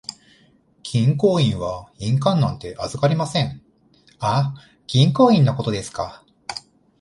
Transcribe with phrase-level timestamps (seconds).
[0.81, 3.61] 銀行員は印鑑なんて預かりません。
[4.17, 4.55] あ、
[4.87, 6.25] 銀行印のことですか。